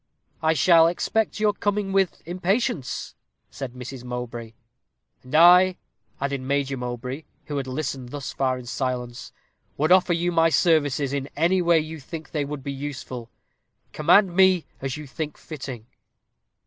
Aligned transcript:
"I 0.41 0.53
shall 0.53 0.87
expect 0.87 1.39
your 1.39 1.53
coming 1.53 1.91
with 1.91 2.23
impatience," 2.27 3.13
said 3.51 3.73
Mrs. 3.73 4.03
Mowbray. 4.03 4.53
"And 5.21 5.35
I," 5.35 5.77
added 6.19 6.41
Major 6.41 6.75
Mowbray, 6.75 7.25
who 7.45 7.57
had 7.57 7.67
listened 7.67 8.09
thus 8.09 8.33
far 8.33 8.57
in 8.57 8.65
silence, 8.65 9.31
"would 9.77 9.91
offer 9.91 10.13
you 10.13 10.31
my 10.31 10.49
services 10.49 11.13
in 11.13 11.29
any 11.35 11.61
way 11.61 11.77
you 11.79 11.99
think 11.99 12.31
they 12.31 12.45
would 12.45 12.63
be 12.63 12.73
useful. 12.73 13.29
Command 13.93 14.35
me 14.35 14.65
as 14.81 14.97
you 14.97 15.05
think 15.05 15.37
fitting." 15.37 15.85